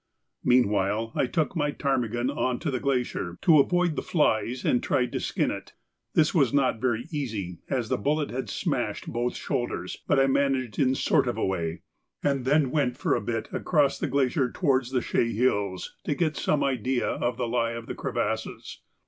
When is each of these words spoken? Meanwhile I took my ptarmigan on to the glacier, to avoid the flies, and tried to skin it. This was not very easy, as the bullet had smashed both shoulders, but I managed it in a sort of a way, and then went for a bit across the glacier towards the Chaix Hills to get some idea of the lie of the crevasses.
Meanwhile 0.43 1.11
I 1.13 1.27
took 1.27 1.55
my 1.55 1.69
ptarmigan 1.71 2.31
on 2.31 2.57
to 2.61 2.71
the 2.71 2.79
glacier, 2.79 3.37
to 3.43 3.59
avoid 3.59 3.95
the 3.95 4.01
flies, 4.01 4.65
and 4.65 4.81
tried 4.81 5.11
to 5.11 5.19
skin 5.19 5.51
it. 5.51 5.73
This 6.15 6.33
was 6.33 6.51
not 6.51 6.81
very 6.81 7.07
easy, 7.11 7.59
as 7.69 7.87
the 7.89 7.99
bullet 7.99 8.31
had 8.31 8.49
smashed 8.49 9.05
both 9.13 9.35
shoulders, 9.35 9.97
but 10.07 10.19
I 10.19 10.25
managed 10.25 10.79
it 10.79 10.81
in 10.81 10.91
a 10.93 10.95
sort 10.95 11.27
of 11.27 11.37
a 11.37 11.45
way, 11.45 11.83
and 12.23 12.45
then 12.45 12.71
went 12.71 12.97
for 12.97 13.13
a 13.13 13.21
bit 13.21 13.47
across 13.53 13.99
the 13.99 14.07
glacier 14.07 14.51
towards 14.51 14.89
the 14.89 15.01
Chaix 15.03 15.33
Hills 15.35 15.95
to 16.05 16.15
get 16.15 16.35
some 16.35 16.63
idea 16.63 17.07
of 17.07 17.37
the 17.37 17.47
lie 17.47 17.73
of 17.73 17.85
the 17.85 17.93
crevasses. 17.93 18.81